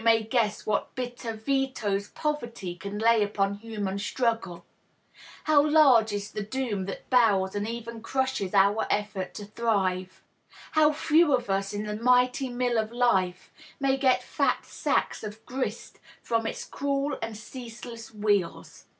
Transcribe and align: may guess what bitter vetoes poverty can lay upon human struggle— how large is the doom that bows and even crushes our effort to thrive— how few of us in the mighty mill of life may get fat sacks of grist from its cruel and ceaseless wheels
may 0.03 0.23
guess 0.23 0.65
what 0.65 0.95
bitter 0.95 1.31
vetoes 1.35 2.07
poverty 2.07 2.73
can 2.73 2.97
lay 2.97 3.21
upon 3.21 3.53
human 3.53 3.99
struggle— 3.99 4.65
how 5.43 5.61
large 5.63 6.11
is 6.11 6.31
the 6.31 6.41
doom 6.41 6.85
that 6.87 7.07
bows 7.11 7.53
and 7.53 7.67
even 7.69 8.01
crushes 8.01 8.51
our 8.55 8.87
effort 8.89 9.35
to 9.35 9.45
thrive— 9.45 10.23
how 10.71 10.91
few 10.91 11.35
of 11.35 11.51
us 11.51 11.71
in 11.71 11.83
the 11.83 11.95
mighty 11.95 12.49
mill 12.49 12.79
of 12.79 12.91
life 12.91 13.51
may 13.79 13.95
get 13.95 14.23
fat 14.23 14.65
sacks 14.65 15.23
of 15.23 15.45
grist 15.45 15.99
from 16.23 16.47
its 16.47 16.65
cruel 16.65 17.15
and 17.21 17.37
ceaseless 17.37 18.11
wheels 18.11 18.85